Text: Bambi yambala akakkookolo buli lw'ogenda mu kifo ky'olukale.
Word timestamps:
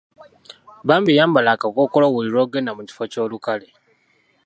Bambi 0.87 1.11
yambala 1.19 1.49
akakkookolo 1.53 2.05
buli 2.13 2.29
lw'ogenda 2.33 2.71
mu 2.77 2.83
kifo 2.87 3.03
ky'olukale. 3.11 3.67